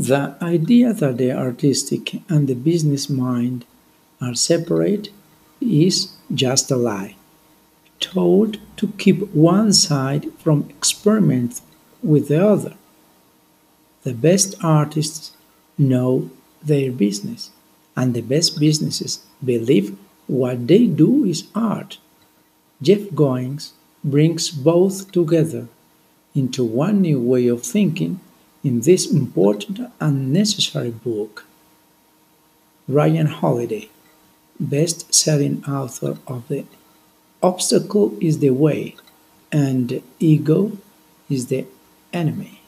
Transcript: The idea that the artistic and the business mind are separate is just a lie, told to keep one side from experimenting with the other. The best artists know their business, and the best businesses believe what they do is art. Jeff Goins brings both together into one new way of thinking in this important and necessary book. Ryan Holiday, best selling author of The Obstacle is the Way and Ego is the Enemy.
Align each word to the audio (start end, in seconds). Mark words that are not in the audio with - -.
The 0.00 0.34
idea 0.40 0.94
that 0.94 1.18
the 1.18 1.32
artistic 1.32 2.22
and 2.30 2.48
the 2.48 2.54
business 2.54 3.10
mind 3.10 3.66
are 4.18 4.34
separate 4.34 5.10
is 5.60 6.16
just 6.32 6.70
a 6.70 6.76
lie, 6.76 7.16
told 7.98 8.56
to 8.78 8.94
keep 8.96 9.20
one 9.34 9.74
side 9.74 10.32
from 10.38 10.70
experimenting 10.70 11.66
with 12.02 12.28
the 12.28 12.42
other. 12.42 12.76
The 14.04 14.14
best 14.14 14.54
artists 14.64 15.36
know 15.76 16.30
their 16.62 16.90
business, 16.92 17.50
and 17.94 18.14
the 18.14 18.22
best 18.22 18.58
businesses 18.58 19.20
believe 19.44 19.98
what 20.26 20.66
they 20.66 20.86
do 20.86 21.26
is 21.26 21.46
art. 21.54 21.98
Jeff 22.80 23.02
Goins 23.10 23.72
brings 24.02 24.50
both 24.50 25.12
together 25.12 25.68
into 26.34 26.64
one 26.64 27.02
new 27.02 27.20
way 27.20 27.48
of 27.48 27.62
thinking 27.62 28.20
in 28.62 28.80
this 28.80 29.10
important 29.10 29.80
and 30.00 30.32
necessary 30.32 30.90
book. 30.90 31.46
Ryan 32.88 33.26
Holiday, 33.26 33.88
best 34.58 35.14
selling 35.14 35.64
author 35.64 36.18
of 36.26 36.48
The 36.48 36.64
Obstacle 37.42 38.16
is 38.20 38.40
the 38.40 38.50
Way 38.50 38.96
and 39.50 40.02
Ego 40.18 40.72
is 41.28 41.46
the 41.46 41.66
Enemy. 42.12 42.59